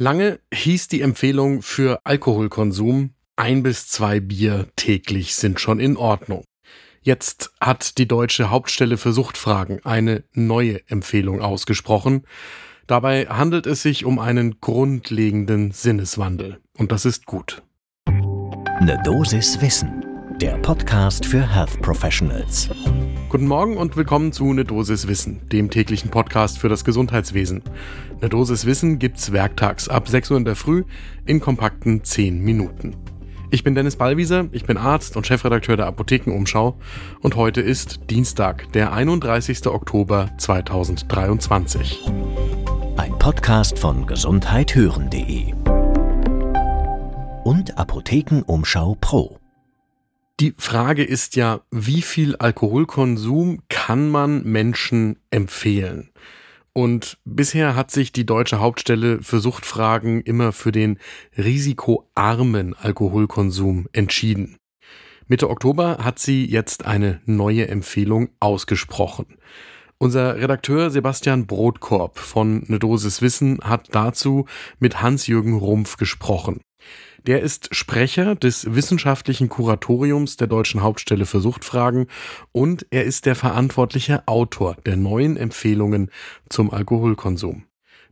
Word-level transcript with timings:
Lange 0.00 0.38
hieß 0.54 0.86
die 0.86 1.00
Empfehlung 1.00 1.60
für 1.60 2.00
Alkoholkonsum, 2.04 3.14
ein 3.34 3.64
bis 3.64 3.88
zwei 3.88 4.20
Bier 4.20 4.68
täglich 4.76 5.34
sind 5.34 5.58
schon 5.58 5.80
in 5.80 5.96
Ordnung. 5.96 6.44
Jetzt 7.02 7.50
hat 7.60 7.98
die 7.98 8.06
deutsche 8.06 8.48
Hauptstelle 8.48 8.96
für 8.96 9.12
Suchtfragen 9.12 9.84
eine 9.84 10.22
neue 10.32 10.88
Empfehlung 10.88 11.40
ausgesprochen. 11.40 12.22
Dabei 12.86 13.26
handelt 13.26 13.66
es 13.66 13.82
sich 13.82 14.04
um 14.04 14.20
einen 14.20 14.60
grundlegenden 14.60 15.72
Sinneswandel. 15.72 16.60
Und 16.76 16.92
das 16.92 17.04
ist 17.04 17.26
gut. 17.26 17.64
Eine 18.06 19.02
Dosis 19.04 19.60
Wissen, 19.60 20.04
der 20.40 20.58
Podcast 20.58 21.26
für 21.26 21.42
Health 21.52 21.82
Professionals. 21.82 22.70
Guten 23.30 23.46
Morgen 23.46 23.76
und 23.76 23.94
willkommen 23.94 24.32
zu 24.32 24.54
Ne 24.54 24.64
Dosis 24.64 25.06
Wissen, 25.06 25.46
dem 25.50 25.68
täglichen 25.68 26.10
Podcast 26.10 26.58
für 26.58 26.70
das 26.70 26.82
Gesundheitswesen. 26.82 27.62
Ne 28.22 28.30
Dosis 28.30 28.64
Wissen 28.64 28.98
gibt's 28.98 29.32
werktags 29.32 29.86
ab 29.86 30.08
6 30.08 30.30
Uhr 30.30 30.38
in 30.38 30.46
der 30.46 30.56
Früh 30.56 30.84
in 31.26 31.38
kompakten 31.38 32.02
10 32.02 32.40
Minuten. 32.40 32.96
Ich 33.50 33.64
bin 33.64 33.74
Dennis 33.74 33.96
Ballwieser, 33.96 34.48
ich 34.52 34.64
bin 34.64 34.78
Arzt 34.78 35.14
und 35.14 35.26
Chefredakteur 35.26 35.76
der 35.76 35.88
Apothekenumschau 35.88 36.78
und 37.20 37.36
heute 37.36 37.60
ist 37.60 38.00
Dienstag, 38.08 38.72
der 38.72 38.94
31. 38.94 39.66
Oktober 39.66 40.30
2023. 40.38 42.06
Ein 42.96 43.18
Podcast 43.18 43.78
von 43.78 44.06
gesundheithören.de 44.06 45.52
und 47.44 47.76
Apothekenumschau 47.76 48.96
Pro. 48.98 49.37
Die 50.40 50.54
Frage 50.56 51.02
ist 51.02 51.34
ja, 51.34 51.62
wie 51.72 52.00
viel 52.00 52.36
Alkoholkonsum 52.36 53.62
kann 53.68 54.08
man 54.08 54.44
Menschen 54.44 55.18
empfehlen? 55.30 56.12
Und 56.72 57.18
bisher 57.24 57.74
hat 57.74 57.90
sich 57.90 58.12
die 58.12 58.24
deutsche 58.24 58.60
Hauptstelle 58.60 59.20
für 59.20 59.40
Suchtfragen 59.40 60.20
immer 60.20 60.52
für 60.52 60.70
den 60.70 61.00
risikoarmen 61.36 62.74
Alkoholkonsum 62.74 63.88
entschieden. 63.92 64.58
Mitte 65.26 65.50
Oktober 65.50 65.98
hat 66.04 66.20
sie 66.20 66.46
jetzt 66.46 66.86
eine 66.86 67.20
neue 67.24 67.66
Empfehlung 67.66 68.28
ausgesprochen. 68.38 69.38
Unser 69.98 70.36
Redakteur 70.36 70.90
Sebastian 70.90 71.48
Brotkorb 71.48 72.16
von 72.20 72.62
Ne 72.68 72.78
Dosis 72.78 73.22
Wissen 73.22 73.58
hat 73.64 73.88
dazu 73.90 74.46
mit 74.78 75.02
Hans-Jürgen 75.02 75.58
Rumpf 75.58 75.96
gesprochen. 75.96 76.60
Der 77.26 77.42
ist 77.42 77.74
Sprecher 77.74 78.34
des 78.34 78.74
wissenschaftlichen 78.74 79.48
Kuratoriums 79.48 80.36
der 80.36 80.46
Deutschen 80.46 80.82
Hauptstelle 80.82 81.26
für 81.26 81.40
Suchtfragen 81.40 82.06
und 82.52 82.86
er 82.90 83.04
ist 83.04 83.26
der 83.26 83.34
verantwortliche 83.34 84.26
Autor 84.26 84.76
der 84.86 84.96
neuen 84.96 85.36
Empfehlungen 85.36 86.10
zum 86.48 86.72
Alkoholkonsum. 86.72 87.64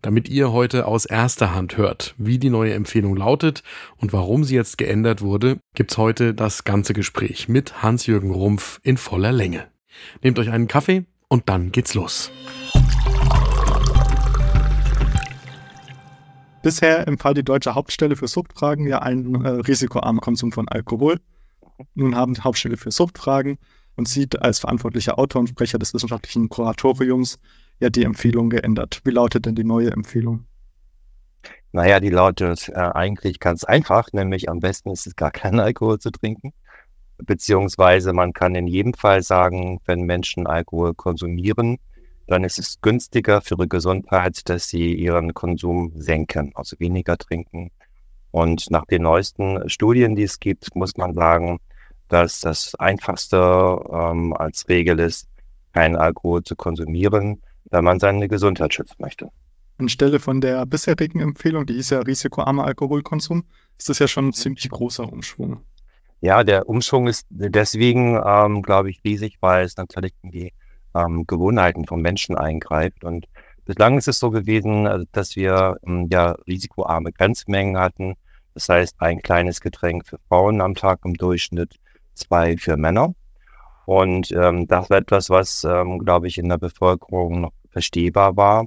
Damit 0.02 0.28
ihr 0.28 0.52
heute 0.52 0.86
aus 0.86 1.04
erster 1.04 1.54
Hand 1.54 1.76
hört, 1.76 2.14
wie 2.18 2.38
die 2.38 2.50
neue 2.50 2.74
Empfehlung 2.74 3.16
lautet 3.16 3.62
und 3.96 4.12
warum 4.12 4.44
sie 4.44 4.54
jetzt 4.54 4.78
geändert 4.78 5.22
wurde, 5.22 5.58
gibt's 5.74 5.96
heute 5.96 6.34
das 6.34 6.64
ganze 6.64 6.92
Gespräch 6.92 7.48
mit 7.48 7.82
Hans-Jürgen 7.82 8.30
Rumpf 8.30 8.80
in 8.82 8.98
voller 8.98 9.32
Länge. 9.32 9.66
Nehmt 10.22 10.38
euch 10.38 10.50
einen 10.50 10.68
Kaffee 10.68 11.06
und 11.28 11.48
dann 11.48 11.72
geht's 11.72 11.94
los. 11.94 12.30
Bisher 16.66 17.06
empfahl 17.06 17.32
die 17.32 17.44
deutsche 17.44 17.76
Hauptstelle 17.76 18.16
für 18.16 18.26
Suchtfragen 18.26 18.88
ja 18.88 18.98
einen 18.98 19.44
äh, 19.44 19.50
risikoarmen 19.50 20.20
Konsum 20.20 20.50
von 20.50 20.66
Alkohol. 20.66 21.20
Nun 21.94 22.16
haben 22.16 22.34
die 22.34 22.40
Hauptstelle 22.40 22.76
für 22.76 22.90
Suchtfragen 22.90 23.58
und 23.94 24.08
sieht 24.08 24.42
als 24.42 24.58
verantwortlicher 24.58 25.16
Autor 25.16 25.42
und 25.42 25.46
Sprecher 25.46 25.78
des 25.78 25.94
wissenschaftlichen 25.94 26.48
Kuratoriums 26.48 27.38
ja 27.78 27.88
die 27.88 28.02
Empfehlung 28.02 28.50
geändert. 28.50 29.00
Wie 29.04 29.12
lautet 29.12 29.46
denn 29.46 29.54
die 29.54 29.62
neue 29.62 29.92
Empfehlung? 29.92 30.46
Naja, 31.70 32.00
die 32.00 32.10
lautet 32.10 32.68
äh, 32.70 32.72
eigentlich 32.72 33.38
ganz 33.38 33.62
einfach, 33.62 34.12
nämlich 34.12 34.48
am 34.48 34.58
besten 34.58 34.90
ist 34.90 35.06
es 35.06 35.14
gar 35.14 35.30
keinen 35.30 35.60
Alkohol 35.60 36.00
zu 36.00 36.10
trinken. 36.10 36.52
Beziehungsweise 37.18 38.12
man 38.12 38.32
kann 38.32 38.56
in 38.56 38.66
jedem 38.66 38.94
Fall 38.94 39.22
sagen, 39.22 39.78
wenn 39.84 40.00
Menschen 40.00 40.48
Alkohol 40.48 40.94
konsumieren, 40.94 41.78
dann 42.26 42.44
ist 42.44 42.58
es 42.58 42.80
günstiger 42.80 43.40
für 43.40 43.54
ihre 43.54 43.68
Gesundheit, 43.68 44.48
dass 44.48 44.68
sie 44.68 44.94
ihren 44.94 45.34
Konsum 45.34 45.92
senken, 45.94 46.52
also 46.54 46.76
weniger 46.78 47.16
trinken. 47.16 47.70
Und 48.30 48.70
nach 48.70 48.84
den 48.86 49.02
neuesten 49.02 49.68
Studien, 49.68 50.16
die 50.16 50.24
es 50.24 50.40
gibt, 50.40 50.74
muss 50.74 50.96
man 50.96 51.14
sagen, 51.14 51.58
dass 52.08 52.40
das 52.40 52.74
Einfachste 52.76 53.36
ähm, 53.92 54.32
als 54.34 54.68
Regel 54.68 55.00
ist, 55.00 55.28
keinen 55.72 55.96
Alkohol 55.96 56.42
zu 56.42 56.56
konsumieren, 56.56 57.42
wenn 57.70 57.84
man 57.84 57.98
seine 57.98 58.28
Gesundheit 58.28 58.74
schützen 58.74 58.96
möchte. 58.98 59.30
Anstelle 59.78 60.20
von 60.20 60.40
der 60.40 60.64
bisherigen 60.64 61.20
Empfehlung, 61.20 61.66
die 61.66 61.76
ist 61.76 61.90
ja 61.90 62.00
risikoarmer 62.00 62.64
Alkoholkonsum, 62.64 63.44
ist 63.78 63.88
das 63.88 63.98
ja 63.98 64.08
schon 64.08 64.28
ein 64.28 64.32
ziemlich 64.32 64.68
großer 64.70 65.10
Umschwung. 65.12 65.60
Ja, 66.22 66.44
der 66.44 66.68
Umschwung 66.68 67.08
ist 67.08 67.26
deswegen, 67.28 68.18
ähm, 68.24 68.62
glaube 68.62 68.90
ich, 68.90 69.02
riesig, 69.04 69.36
weil 69.40 69.66
es 69.66 69.76
natürlich 69.76 70.14
die 70.22 70.52
ähm, 70.96 71.26
Gewohnheiten 71.26 71.86
von 71.86 72.00
Menschen 72.00 72.36
eingreift. 72.36 73.04
Und 73.04 73.26
bislang 73.64 73.98
ist 73.98 74.08
es 74.08 74.18
so 74.18 74.30
gewesen, 74.30 74.86
äh, 74.86 75.04
dass 75.12 75.36
wir 75.36 75.76
ähm, 75.86 76.08
ja 76.10 76.32
risikoarme 76.46 77.12
Grenzmengen 77.12 77.78
hatten. 77.78 78.14
Das 78.54 78.68
heißt, 78.68 78.96
ein 79.00 79.20
kleines 79.20 79.60
Getränk 79.60 80.06
für 80.06 80.18
Frauen 80.28 80.60
am 80.60 80.74
Tag 80.74 81.00
im 81.04 81.14
Durchschnitt, 81.14 81.76
zwei 82.14 82.56
für 82.56 82.76
Männer. 82.76 83.14
Und 83.84 84.32
ähm, 84.32 84.66
das 84.66 84.90
war 84.90 84.98
etwas, 84.98 85.30
was, 85.30 85.64
ähm, 85.64 85.98
glaube 86.00 86.26
ich, 86.26 86.38
in 86.38 86.48
der 86.48 86.58
Bevölkerung 86.58 87.42
noch 87.42 87.52
verstehbar 87.70 88.36
war. 88.36 88.66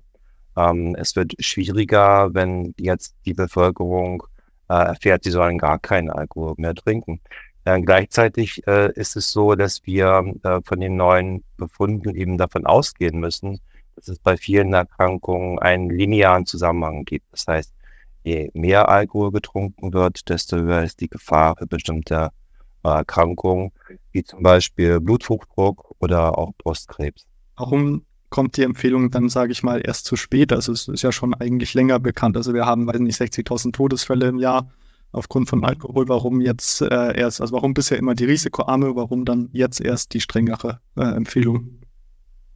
Ähm, 0.56 0.96
es 0.98 1.16
wird 1.16 1.34
schwieriger, 1.40 2.34
wenn 2.34 2.74
jetzt 2.78 3.16
die 3.26 3.34
Bevölkerung 3.34 4.24
äh, 4.70 4.74
erfährt, 4.76 5.24
sie 5.24 5.32
sollen 5.32 5.58
gar 5.58 5.80
keinen 5.80 6.10
Alkohol 6.10 6.54
mehr 6.58 6.76
trinken. 6.76 7.20
Äh, 7.66 7.82
gleichzeitig 7.82 8.66
äh, 8.68 8.92
ist 8.94 9.16
es 9.16 9.32
so, 9.32 9.56
dass 9.56 9.86
wir 9.86 10.34
äh, 10.44 10.60
von 10.64 10.80
den 10.80 10.96
neuen 10.96 11.44
Befunden 11.58 12.16
eben 12.16 12.38
davon 12.38 12.66
ausgehen 12.66 13.20
müssen, 13.20 13.60
dass 13.96 14.08
es 14.08 14.20
bei 14.20 14.38
vielen 14.38 14.74
Erkrankungen 14.74 15.60
einen 15.60 15.90
linearen 15.90 16.46
Zusammenhang 16.46 17.06
gibt. 17.06 17.26
Das 17.32 17.46
heißt, 17.48 17.74
je 18.24 18.50
mehr 18.54 18.90
Alkohol 18.90 19.32
getrunken 19.32 19.94
wird, 19.94 20.30
desto 20.30 20.58
höher 20.58 20.84
ist 20.84 21.02
die 21.02 21.10
Gefahr 21.10 21.56
für 21.58 21.68
bestimmte 21.68 22.30
äh, 22.84 22.88
Erkrankungen, 22.88 23.72
wie 24.12 24.24
zum 24.24 24.42
Beispiel 24.42 25.00
Bluthochdruck 25.00 25.96
oder 26.00 26.38
auch 26.38 26.54
Brustkrebs. 26.58 27.26
Warum 27.58 28.06
kommt 28.30 28.56
die 28.58 28.64
Empfehlung 28.64 29.12
dann, 29.12 29.28
sage 29.28 29.52
ich 29.52 29.64
mal, 29.64 29.82
erst 29.84 30.06
zu 30.06 30.16
spät? 30.16 30.54
Also 30.54 30.72
es 30.72 30.88
ist 30.88 31.02
ja 31.02 31.12
schon 31.12 31.34
eigentlich 31.34 31.74
länger 31.74 32.00
bekannt. 32.00 32.38
Also 32.38 32.54
wir 32.54 32.66
haben, 32.66 32.88
weiß 32.88 33.00
nicht, 33.00 33.20
60.000 33.20 33.74
Todesfälle 33.74 34.28
im 34.28 34.40
Jahr 34.40 34.72
aufgrund 35.12 35.50
von 35.50 35.64
Alkohol, 35.64 36.08
warum 36.08 36.42
jetzt 36.42 36.82
äh, 36.82 37.18
erst, 37.18 37.42
also 37.42 37.54
warum 37.54 37.74
bisher 37.74 37.98
immer 37.98 38.16
die 38.16 38.26
risikoarme, 38.26 38.96
warum 38.96 39.26
dann 39.26 39.50
jetzt 39.54 39.82
erst 39.82 40.14
die 40.14 40.22
strengere 40.22 40.80
äh, 40.96 41.02
Empfehlung? 41.02 41.80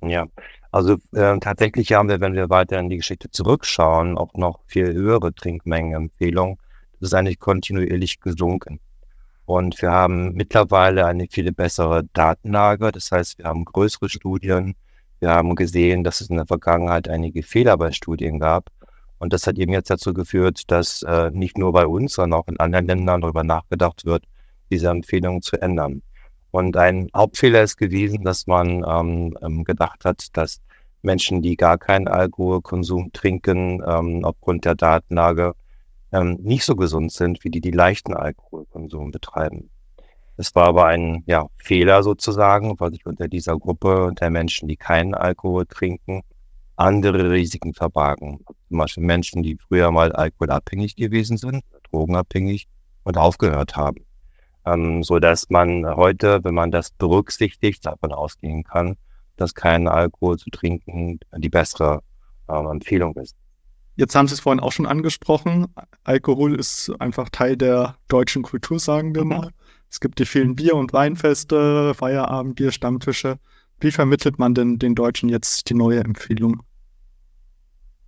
Ja, 0.02 0.26
also 0.72 0.98
äh, 1.14 1.38
tatsächlich 1.40 1.94
haben 1.94 2.10
wir, 2.10 2.20
wenn 2.20 2.34
wir 2.34 2.50
weiter 2.50 2.80
in 2.80 2.90
die 2.90 2.98
Geschichte 2.98 3.30
zurückschauen, 3.32 4.18
auch 4.18 4.34
noch 4.34 4.60
viel 4.66 4.94
höhere 4.94 5.34
Trinkmengenempfehlungen. 5.34 6.58
Das 7.00 7.10
ist 7.10 7.14
eigentlich 7.14 7.40
kontinuierlich 7.40 8.20
gesunken. 8.20 8.80
Und 9.46 9.82
wir 9.82 9.92
haben 9.92 10.34
mittlerweile 10.34 11.06
eine 11.06 11.28
viel 11.30 11.52
bessere 11.52 12.06
Datenlage. 12.14 12.92
Das 12.92 13.12
heißt, 13.12 13.40
wir 13.40 13.46
haben 13.46 13.66
größere 13.66 14.10
Studien. 14.10 14.76
Wir 15.20 15.30
haben 15.30 15.56
gesehen, 15.56 16.04
dass 16.04 16.22
es 16.22 16.30
in 16.30 16.38
der 16.38 16.46
Vergangenheit 16.46 17.08
einige 17.08 17.44
Fehler 17.44 17.78
bei 17.78 17.92
Studien 17.92 18.40
gab. 18.40 18.70
Und 19.24 19.32
das 19.32 19.48
hat 19.48 19.58
eben 19.58 19.72
jetzt 19.72 19.90
dazu 19.90 20.14
geführt, 20.14 20.70
dass 20.70 21.02
äh, 21.04 21.32
nicht 21.32 21.58
nur 21.58 21.72
bei 21.72 21.88
uns, 21.88 22.16
sondern 22.16 22.42
auch 22.42 22.48
in 22.50 22.60
anderen 22.60 22.88
Ländern 22.88 23.22
darüber 23.22 23.46
nachgedacht 23.46 24.04
wird, 24.04 24.26
diese 24.70 24.90
Empfehlungen 24.90 25.42
zu 25.42 25.62
ändern. 25.62 26.02
Und 26.52 26.76
ein 26.76 27.08
Hauptfehler 27.16 27.64
ist 27.64 27.78
gewesen, 27.78 28.26
dass 28.26 28.48
man 28.48 28.84
ähm, 28.86 29.38
ähm, 29.42 29.64
gedacht 29.64 30.04
hat, 30.04 30.28
dass 30.36 30.62
Menschen, 31.04 31.42
die 31.42 31.56
gar 31.56 31.78
keinen 31.78 32.10
Alkoholkonsum 32.10 33.14
trinken, 33.14 33.82
ähm, 33.88 34.26
aufgrund 34.26 34.66
der 34.66 34.76
Datenlage 34.76 35.54
ähm, 36.12 36.38
nicht 36.42 36.66
so 36.66 36.76
gesund 36.76 37.14
sind, 37.14 37.46
wie 37.46 37.50
die, 37.50 37.62
die 37.62 37.72
leichten 37.72 38.14
Alkoholkonsum 38.14 39.12
betreiben. 39.12 39.70
Es 40.36 40.54
war 40.54 40.68
aber 40.68 40.88
ein 40.88 41.24
ja, 41.28 41.48
Fehler 41.60 42.04
sozusagen, 42.04 42.78
weil 42.78 42.92
sich 42.92 43.06
unter 43.06 43.30
dieser 43.30 43.58
Gruppe 43.58 44.12
der 44.20 44.30
Menschen, 44.30 44.68
die 44.68 44.76
keinen 44.76 45.16
Alkohol 45.16 45.66
trinken, 45.66 46.24
andere 46.76 47.32
Risiken 47.32 47.74
verbargen. 47.74 48.40
Zum 48.70 48.78
Beispiel 48.78 49.04
Menschen, 49.04 49.44
die 49.44 49.58
früher 49.58 49.92
mal 49.92 50.12
alkoholabhängig 50.12 50.96
gewesen 50.96 51.38
sind, 51.38 51.64
drogenabhängig 51.92 52.68
und 53.04 53.18
aufgehört 53.18 53.76
haben. 53.76 54.06
Ähm, 54.66 55.04
so 55.04 55.20
dass 55.20 55.50
man 55.50 55.86
heute, 55.96 56.44
wenn 56.44 56.56
man 56.56 56.72
das 56.72 56.92
berücksichtigt, 56.92 57.86
davon 57.86 58.12
ausgehen 58.12 58.64
kann, 58.64 58.96
dass 59.36 59.54
kein 59.54 59.88
Alkohol 59.88 60.38
zu 60.38 60.50
trinken 60.50 61.20
die 61.36 61.50
bessere 61.50 62.02
ähm, 62.50 62.68
Empfehlung 62.68 63.16
ist. 63.16 63.36
Jetzt 63.96 64.16
haben 64.16 64.28
Sie 64.28 64.34
es 64.34 64.40
vorhin 64.40 64.60
auch 64.60 64.72
schon 64.72 64.88
angesprochen. 64.88 65.68
Alkohol 66.04 66.60
ist 66.60 66.92
einfach 67.00 67.30
Teil 67.30 67.58
der 67.58 67.96
deutschen 68.08 68.42
Kultur, 68.42 68.80
sagen 68.80 69.14
wir 69.14 69.24
mhm. 69.24 69.30
mal. 69.30 69.50
Es 69.90 70.00
gibt 70.00 70.18
die 70.18 70.26
vielen 70.26 70.56
Bier- 70.56 70.76
und 70.76 70.94
Weinfeste, 70.94 71.94
Feierabendbier, 71.94 72.72
Stammtische. 72.72 73.38
Wie 73.84 73.92
vermittelt 73.92 74.40
man 74.40 74.54
denn 74.54 74.80
den 74.80 74.96
Deutschen 74.96 75.28
jetzt 75.28 75.70
die 75.70 75.74
neue 75.74 76.00
Empfehlung? 76.00 76.64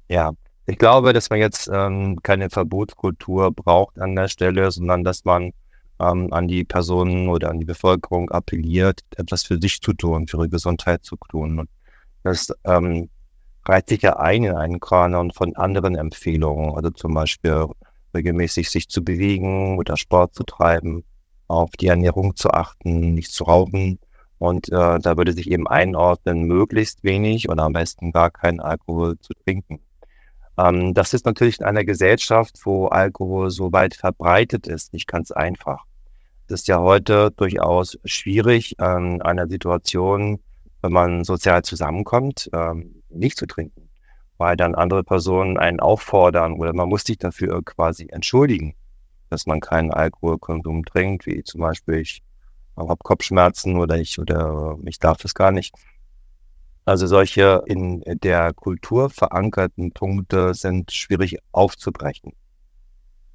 Ja, 0.08 0.32
Ich 0.68 0.78
glaube, 0.78 1.12
dass 1.12 1.30
man 1.30 1.40
jetzt 1.40 1.70
ähm, 1.72 2.22
keine 2.24 2.50
Verbotskultur 2.50 3.52
braucht 3.52 4.00
an 4.00 4.16
der 4.16 4.30
Stelle, 4.30 4.72
sondern 4.72 5.04
dass 5.04 5.26
man 5.26 5.52
ähm, 6.00 6.32
an 6.32 6.48
die 6.48 6.64
Personen 6.64 7.28
oder 7.28 7.50
an 7.50 7.60
die 7.60 7.66
Bevölkerung 7.66 8.32
appelliert, 8.32 9.02
etwas 9.18 9.44
für 9.44 9.60
sich 9.60 9.82
zu 9.82 9.92
tun, 9.94 10.28
für 10.28 10.38
ihre 10.38 10.50
Gesundheit 10.50 11.04
zu 11.04 11.18
tun. 11.30 11.60
Und 11.60 11.70
das 12.24 12.54
ähm, 12.64 13.10
reiht 13.66 13.90
sich 13.90 14.02
ja 14.02 14.18
ein 14.18 14.46
in 14.46 14.56
einen 14.56 14.80
Kanon 14.80 15.32
von 15.32 15.56
anderen 15.58 15.96
Empfehlungen, 15.96 16.74
also 16.76 16.90
zum 16.92 17.14
Beispiel 17.14 17.68
regelmäßig 18.16 18.70
sich 18.70 18.88
zu 18.88 19.04
bewegen 19.04 19.78
oder 19.78 19.98
Sport 19.98 20.36
zu 20.36 20.44
treiben, 20.44 21.04
auf 21.48 21.72
die 21.72 21.88
Ernährung 21.88 22.36
zu 22.38 22.50
achten, 22.52 23.14
nicht 23.14 23.32
zu 23.32 23.44
rauchen. 23.44 24.00
Und 24.46 24.72
äh, 24.72 25.00
da 25.00 25.18
würde 25.18 25.34
sich 25.34 25.50
eben 25.50 25.68
einordnen, 25.68 26.44
möglichst 26.44 27.04
wenig 27.04 27.50
oder 27.50 27.64
am 27.64 27.74
besten 27.74 28.12
gar 28.12 28.30
keinen 28.30 28.60
Alkohol 28.60 29.18
zu 29.20 29.34
trinken. 29.34 29.80
Ähm, 30.56 30.94
das 30.94 31.16
ist 31.16 31.26
natürlich 31.26 31.60
in 31.60 31.66
einer 31.66 31.84
Gesellschaft, 31.84 32.60
wo 32.64 32.86
Alkohol 32.86 33.50
so 33.50 33.74
weit 33.74 33.96
verbreitet 33.96 34.68
ist, 34.68 34.94
nicht 34.94 35.08
ganz 35.08 35.32
einfach. 35.32 35.86
Es 36.48 36.62
ist 36.62 36.68
ja 36.68 36.80
heute 36.80 37.32
durchaus 37.36 37.98
schwierig, 38.06 38.80
an 38.80 39.20
einer 39.24 39.48
Situation, 39.48 40.40
wenn 40.84 40.92
man 40.92 41.24
sozial 41.24 41.64
zusammenkommt, 41.64 42.48
ähm, 42.54 43.02
nicht 43.10 43.38
zu 43.38 43.48
trinken, 43.48 43.90
weil 44.38 44.56
dann 44.56 44.76
andere 44.76 45.04
Personen 45.04 45.58
einen 45.58 45.80
auffordern 45.80 46.54
oder 46.54 46.72
man 46.74 46.88
muss 46.88 47.04
sich 47.04 47.18
dafür 47.18 47.64
quasi 47.66 48.10
entschuldigen, 48.12 48.76
dass 49.32 49.48
man 49.48 49.60
keinen 49.60 49.90
Alkoholkonsum 49.90 50.86
trinkt, 50.86 51.26
wie 51.26 51.44
zum 51.44 51.62
Beispiel 51.62 51.96
ich 51.96 52.22
habe 52.78 52.98
Kopfschmerzen 53.04 53.78
oder 53.78 53.98
ich 53.98 54.20
oder 54.20 54.78
ich 54.86 55.00
darf 55.00 55.18
das 55.18 55.34
gar 55.34 55.52
nicht. 55.52 55.74
Also 56.86 57.08
solche 57.08 57.64
in 57.66 58.04
der 58.06 58.54
Kultur 58.54 59.10
verankerten 59.10 59.92
Punkte 59.92 60.54
sind 60.54 60.92
schwierig 60.92 61.38
aufzubrechen. 61.52 62.34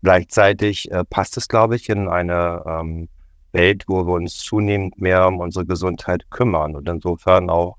Gleichzeitig 0.02 0.90
äh, 0.90 1.04
passt 1.04 1.36
es, 1.36 1.48
glaube 1.48 1.76
ich, 1.76 1.88
in 1.88 2.08
eine 2.08 2.62
ähm, 2.66 3.08
Welt, 3.52 3.84
wo 3.86 4.06
wir 4.06 4.14
uns 4.14 4.38
zunehmend 4.38 5.00
mehr 5.00 5.26
um 5.26 5.40
unsere 5.40 5.66
Gesundheit 5.66 6.30
kümmern 6.30 6.76
und 6.76 6.88
insofern 6.88 7.50
auch 7.50 7.76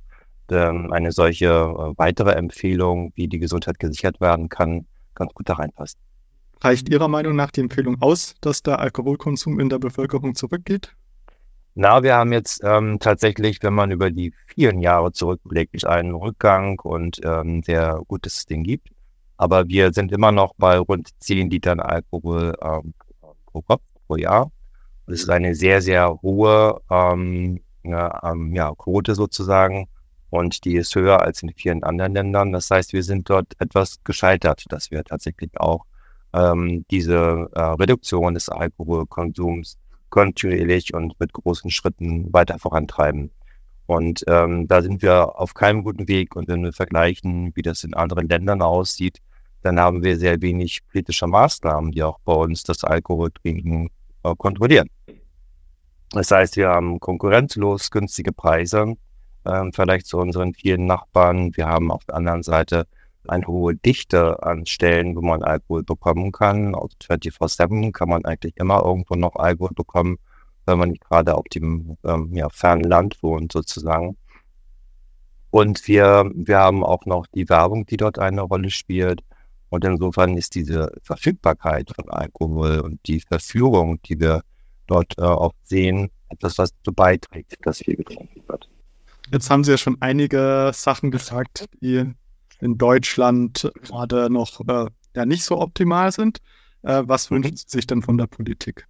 ähm, 0.52 0.92
eine 0.92 1.12
solche 1.12 1.48
äh, 1.48 1.98
weitere 1.98 2.32
Empfehlung, 2.32 3.14
wie 3.16 3.28
die 3.28 3.40
Gesundheit 3.40 3.80
gesichert 3.80 4.20
werden 4.20 4.50
kann, 4.50 4.86
ganz 5.16 5.34
gut 5.34 5.50
da 5.50 5.54
reinpasst. 5.54 5.98
Reicht 6.60 6.90
Ihrer 6.90 7.08
Meinung 7.08 7.36
nach 7.36 7.50
die 7.50 7.62
Empfehlung 7.62 8.02
aus, 8.02 8.36
dass 8.42 8.62
der 8.62 8.80
Alkoholkonsum 8.80 9.60
in 9.60 9.70
der 9.70 9.80
Bevölkerung 9.80 10.36
zurückgeht? 10.36 10.96
Na, 11.74 12.04
wir 12.04 12.16
haben 12.16 12.34
jetzt 12.34 12.62
ähm, 12.64 13.00
tatsächlich, 13.00 13.60
wenn 13.62 13.74
man 13.74 13.92
über 13.92 14.12
die 14.12 14.34
vielen 14.48 14.82
Jahre 14.82 15.14
zurückblickt, 15.14 15.86
einen 15.86 16.14
Rückgang 16.14 16.80
und 16.80 17.22
ähm, 17.24 17.64
sehr 17.64 18.02
gutes 18.08 18.46
Ding 18.46 18.64
gibt. 18.64 18.90
Aber 19.38 19.68
wir 19.68 19.94
sind 19.94 20.12
immer 20.12 20.32
noch 20.32 20.54
bei 20.58 20.78
rund 20.78 21.10
10 21.20 21.50
Litern 21.50 21.80
Alkohol 21.80 22.54
ähm, 22.62 22.94
pro 23.46 23.62
Kopf 23.62 23.84
pro 24.08 24.18
Jahr. 24.18 24.52
Das 25.08 25.22
ist 25.22 25.30
eine 25.30 25.56
sehr, 25.56 25.82
sehr 25.82 26.22
hohe 26.22 26.82
ähm, 26.90 27.62
ja, 27.84 28.32
ähm, 28.32 28.54
ja, 28.54 28.74
Quote 28.78 29.16
sozusagen. 29.16 29.88
Und 30.30 30.64
die 30.66 30.76
ist 30.76 30.94
höher 30.96 31.22
als 31.22 31.42
in 31.42 31.54
vielen 31.54 31.84
anderen 31.84 32.14
Ländern. 32.14 32.52
Das 32.52 32.70
heißt, 32.70 32.94
wir 32.94 33.04
sind 33.04 33.30
dort 33.30 33.54
etwas 33.60 33.98
gescheitert, 34.04 34.66
dass 34.70 34.92
wir 34.92 35.04
tatsächlich 35.04 35.52
auch 35.60 35.86
ähm, 36.34 36.86
diese 36.92 37.50
äh, 37.54 37.62
Reduktion 37.62 38.34
des 38.34 38.50
Alkoholkonsums 38.50 39.78
kontinuierlich 40.12 40.94
und 40.94 41.20
mit 41.20 41.34
großen 41.34 41.72
Schritten 41.72 42.32
weiter 42.32 42.60
vorantreiben. 42.60 43.32
Und 43.88 44.24
ähm, 44.28 44.68
da 44.68 44.82
sind 44.82 45.02
wir 45.02 45.40
auf 45.40 45.56
keinem 45.56 45.84
guten 45.84 46.08
Weg. 46.08 46.36
Und 46.36 46.48
wenn 46.48 46.64
wir 46.64 46.74
vergleichen, 46.74 47.52
wie 47.56 47.64
das 47.64 47.84
in 47.84 47.96
anderen 47.96 48.30
Ländern 48.30 48.62
aussieht, 48.62 49.18
dann 49.64 49.80
haben 49.80 50.04
wir 50.04 50.18
sehr 50.18 50.42
wenig 50.42 50.82
politische 50.88 51.28
Maßnahmen, 51.28 51.92
die 51.92 52.04
auch 52.04 52.20
bei 52.20 52.34
uns 52.34 52.64
das 52.64 52.84
Alkoholtrinken 52.84 53.90
äh, 54.24 54.36
kontrollieren. 54.38 54.88
Das 56.12 56.32
heißt, 56.32 56.58
wir 56.58 56.70
haben 56.70 57.00
konkurrenzlos 57.00 57.90
günstige 57.90 58.34
Preise, 58.34 58.96
äh, 59.46 59.64
vielleicht 59.74 60.08
zu 60.08 60.18
unseren 60.18 60.54
vielen 60.54 60.86
Nachbarn. 60.86 61.56
Wir 61.56 61.68
haben 61.68 61.92
auf 61.92 62.06
der 62.06 62.16
anderen 62.16 62.44
Seite 62.44 62.88
eine 63.28 63.48
hohe 63.48 63.76
Dichte 63.76 64.42
an 64.44 64.66
Stellen, 64.66 65.16
wo 65.16 65.22
man 65.22 65.44
Alkohol 65.44 65.84
bekommen 65.84 66.32
kann. 66.32 66.76
Also 66.76 66.96
24-7 67.04 67.92
kann 67.92 68.10
man 68.10 68.26
eigentlich 68.26 68.58
immer 68.58 68.84
irgendwo 68.84 69.16
noch 69.16 69.36
Alkohol 69.36 69.72
bekommen, 69.76 70.18
wenn 70.66 70.80
man 70.80 70.90
nicht 70.90 71.04
gerade 71.04 71.36
auf 71.36 71.46
dem 71.54 71.98
ähm, 72.04 72.34
ja, 72.34 72.50
fernen 72.50 72.84
Land 72.84 73.22
wohnt 73.22 73.52
sozusagen. 73.52 74.18
Und 75.52 75.88
wir, 75.88 76.32
wir 76.34 76.58
haben 76.60 76.84
auch 76.84 77.06
noch 77.06 77.28
die 77.28 77.48
Werbung, 77.50 77.86
die 77.86 77.98
dort 77.98 78.20
eine 78.20 78.42
Rolle 78.42 78.70
spielt. 78.70 79.22
Und 79.70 79.86
insofern 79.86 80.38
ist 80.38 80.56
diese 80.56 80.92
Verfügbarkeit 81.04 81.92
von 81.96 82.10
Alkohol 82.10 82.80
und 82.80 83.00
die 83.08 83.20
Verführung, 83.22 84.02
die 84.04 84.20
wir 84.20 84.42
dort 84.88 85.18
äh, 85.18 85.22
oft 85.22 85.56
sehen, 85.64 86.10
etwas, 86.30 86.58
was 86.58 86.74
dazu 86.74 86.94
beiträgt, 86.94 87.58
dass 87.66 87.80
viel 87.80 87.96
getrunken 87.96 88.42
wird. 88.48 88.70
Jetzt 89.32 89.50
haben 89.50 89.64
Sie 89.64 89.72
ja 89.72 89.78
schon 89.78 89.98
einige 90.02 90.72
Sachen 90.74 91.12
gesagt, 91.12 91.70
die 91.82 92.14
in 92.62 92.78
Deutschland 92.78 93.72
gerade 93.82 94.30
noch 94.30 94.62
äh, 94.68 94.86
ja 95.16 95.26
nicht 95.26 95.44
so 95.44 95.60
optimal 95.60 96.12
sind. 96.12 96.40
Äh, 96.84 97.04
was 97.06 97.30
mhm. 97.30 97.36
wünschen 97.36 97.58
Sie 97.58 97.66
sich 97.68 97.88
denn 97.88 98.02
von 98.02 98.18
der 98.18 98.28
Politik? 98.28 98.88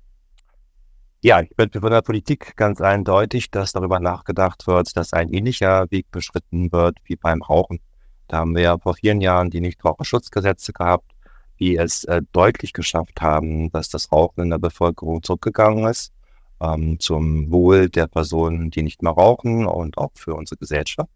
Ja, 1.24 1.40
ich 1.42 1.56
bin 1.56 1.70
von 1.72 1.92
der 1.92 2.02
Politik 2.02 2.56
ganz 2.56 2.82
eindeutig, 2.82 3.52
dass 3.52 3.74
darüber 3.74 4.00
nachgedacht 4.00 4.66
wird, 4.66 4.98
dass 4.98 5.14
ein 5.14 5.30
ähnlicher 5.30 5.86
Weg 5.92 6.10
beschritten 6.10 6.72
wird 6.72 6.98
wie 7.04 7.16
beim 7.16 7.44
Rauchen. 7.44 7.80
Da 8.28 8.38
haben 8.38 8.56
wir 8.56 8.64
ja 8.64 8.78
vor 8.78 8.96
vielen 8.96 9.22
Jahren 9.22 9.52
die 9.52 9.62
Nichtraucherschutzgesetze 9.62 10.74
gehabt, 10.74 11.12
die 11.60 11.76
es 11.78 12.06
äh, 12.06 12.22
deutlich 12.32 12.74
geschafft 12.74 13.22
haben, 13.22 13.70
dass 13.72 13.90
das 13.90 14.12
Rauchen 14.12 14.46
in 14.46 14.50
der 14.50 14.58
Bevölkerung 14.58 15.22
zurückgegangen 15.22 15.86
ist, 15.86 16.12
ähm, 16.60 17.00
zum 17.00 17.52
Wohl 17.52 17.90
der 17.90 18.08
Personen, 18.08 18.72
die 18.72 18.82
nicht 18.82 19.04
mehr 19.04 19.12
rauchen 19.12 19.68
und 19.68 20.00
auch 20.00 20.12
für 20.16 20.34
unsere 20.34 20.58
Gesellschaft. 20.58 21.12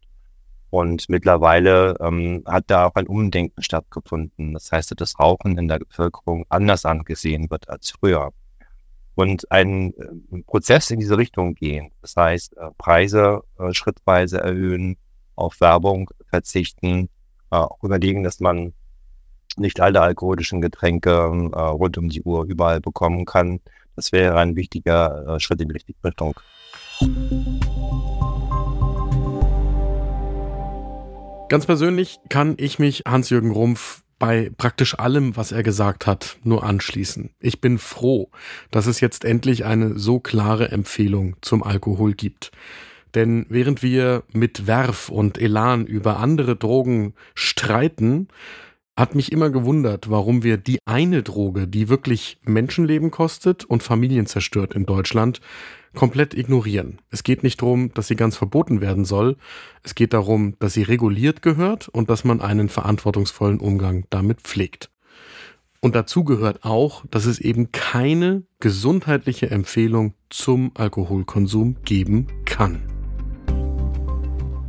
Und 0.70 1.08
mittlerweile 1.10 1.96
ähm, 2.02 2.44
hat 2.46 2.66
da 2.68 2.88
auch 2.88 2.96
ein 2.96 3.08
Umdenken 3.08 3.62
stattgefunden. 3.62 4.54
Das 4.54 4.72
heißt, 4.72 4.92
dass 4.92 4.98
das 4.98 5.20
Rauchen 5.20 5.58
in 5.58 5.68
der 5.68 5.80
Bevölkerung 5.80 6.46
anders 6.50 6.86
angesehen 6.86 7.50
wird 7.50 7.70
als 7.70 7.92
früher. 7.92 8.32
Und 9.16 9.50
ein 9.52 9.94
äh, 9.94 10.42
Prozess 10.46 10.92
in 10.92 11.00
diese 11.00 11.18
Richtung 11.18 11.56
gehen. 11.56 11.92
Das 12.02 12.16
heißt, 12.18 12.58
äh, 12.58 12.70
Preise 12.78 13.42
äh, 13.58 13.74
schrittweise 13.74 14.42
erhöhen, 14.42 14.98
auf 15.36 15.60
Werbung 15.62 16.10
verzichten, 16.30 17.10
auch 17.50 17.84
überlegen, 17.84 18.24
dass 18.24 18.40
man 18.40 18.74
nicht 19.58 19.80
alle 19.82 20.02
alkoholischen 20.02 20.62
Getränke 20.62 21.26
rund 21.26 21.98
um 21.98 22.08
die 22.08 22.22
Uhr 22.24 22.46
überall 22.46 22.80
bekommen 22.80 23.26
kann. 23.26 23.60
Das 23.98 24.14
wäre 24.14 24.38
ein 24.38 24.56
wichtiger 24.56 25.38
Schritt 25.40 25.60
in 25.60 25.68
die 25.68 25.74
richtige 25.74 26.00
Richtung. 26.04 26.40
Ganz 31.48 31.68
persönlich 31.68 32.20
kann 32.30 32.56
ich 32.58 32.80
mich 32.80 33.04
Hans-Jürgen 33.08 33.52
Rumpf 33.52 34.02
bei 34.18 34.52
praktisch 34.58 34.98
allem, 34.98 35.38
was 35.38 35.52
er 35.52 35.62
gesagt 35.62 36.08
hat, 36.08 36.38
nur 36.44 36.64
anschließen. 36.64 37.30
Ich 37.40 37.62
bin 37.62 37.78
froh, 37.78 38.32
dass 38.72 38.88
es 38.88 39.00
jetzt 39.00 39.24
endlich 39.26 39.64
eine 39.64 40.00
so 40.00 40.20
klare 40.20 40.72
Empfehlung 40.72 41.36
zum 41.42 41.62
Alkohol 41.62 42.14
gibt. 42.14 42.52
Denn 43.14 43.46
während 43.50 43.84
wir 43.84 44.24
mit 44.34 44.66
Werf 44.66 45.10
und 45.10 45.38
Elan 45.38 45.86
über 45.86 46.18
andere 46.18 46.56
Drogen 46.56 47.14
streiten, 47.36 48.28
hat 48.98 49.14
mich 49.14 49.32
immer 49.32 49.50
gewundert, 49.50 50.10
warum 50.10 50.44
wir 50.44 50.58
die 50.58 50.80
eine 50.86 51.22
Droge, 51.22 51.68
die 51.68 51.90
wirklich 51.90 52.38
Menschenleben 52.44 53.12
kostet 53.12 53.66
und 53.66 53.84
Familien 53.84 54.26
zerstört 54.26 54.74
in 54.74 54.86
Deutschland, 54.86 55.42
komplett 55.94 56.34
ignorieren. 56.34 57.00
Es 57.10 57.24
geht 57.24 57.44
nicht 57.44 57.62
darum, 57.62 57.94
dass 57.94 58.08
sie 58.08 58.16
ganz 58.16 58.38
verboten 58.38 58.82
werden 58.82 59.06
soll. 59.06 59.38
Es 59.84 59.96
geht 59.96 60.14
darum, 60.14 60.56
dass 60.60 60.74
sie 60.74 60.84
reguliert 60.84 61.42
gehört 61.42 61.90
und 61.90 62.10
dass 62.10 62.24
man 62.24 62.42
einen 62.42 62.70
verantwortungsvollen 62.70 63.60
Umgang 63.60 64.06
damit 64.10 64.42
pflegt. 64.42 64.90
Und 65.82 65.96
dazu 65.96 66.24
gehört 66.24 66.64
auch, 66.64 67.06
dass 67.12 67.26
es 67.26 67.40
eben 67.40 67.72
keine 67.72 68.44
gesundheitliche 68.60 69.52
Empfehlung 69.52 70.14
zum 70.30 70.72
Alkoholkonsum 70.74 71.78
geben 71.84 72.28
kann. 72.46 72.95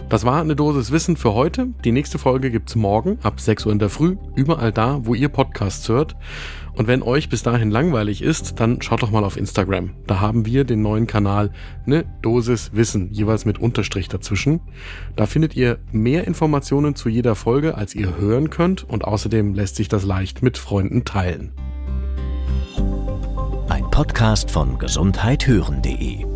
Das 0.09 0.25
war 0.25 0.41
eine 0.41 0.55
Dosis 0.55 0.93
Wissen 0.93 1.17
für 1.17 1.35
heute. 1.35 1.69
Die 1.85 1.91
nächste 1.91 2.19
Folge 2.19 2.53
gibt's 2.53 2.77
morgen 2.77 3.19
ab 3.25 3.41
6 3.41 3.67
Uhr 3.67 3.73
in 3.73 3.81
der 3.81 3.91
Früh, 3.91 4.17
überall 4.37 4.71
da, 4.71 5.01
wo 5.03 5.15
ihr 5.15 5.29
Podcasts 5.29 5.89
hört. 5.89 6.15
Und 6.77 6.87
wenn 6.87 7.03
euch 7.03 7.29
bis 7.29 7.43
dahin 7.43 7.73
langweilig 7.73 8.23
ist, 8.23 8.61
dann 8.61 8.81
schaut 8.83 9.03
doch 9.03 9.11
mal 9.11 9.25
auf 9.25 9.37
Instagram. 9.37 9.95
Da 10.07 10.21
haben 10.21 10.47
wir 10.47 10.63
den 10.63 10.81
neuen 10.81 11.09
Kanal 11.09 11.51
eine 11.87 12.05
Dosis 12.23 12.71
Wissen, 12.73 13.11
jeweils 13.13 13.47
mit 13.47 13.59
Unterstrich 13.59 14.09
dazwischen. 14.09 14.61
Da 15.17 15.27
findet 15.27 15.57
ihr 15.57 15.79
mehr 15.91 16.25
Informationen 16.29 16.95
zu 16.95 17.09
jeder 17.09 17.35
Folge, 17.35 17.75
als 17.75 17.97
ihr 17.97 18.17
hören 18.17 18.49
könnt 18.51 18.89
und 18.89 19.05
außerdem 19.05 19.55
lässt 19.55 19.75
sich 19.75 19.89
das 19.89 20.05
leicht 20.05 20.41
mit 20.41 20.57
Freunden 20.57 21.05
teilen. 21.05 21.53
Ein 23.69 23.91
Podcast 23.91 24.53
von 24.53 24.79
gesundheithören.de 24.79 26.36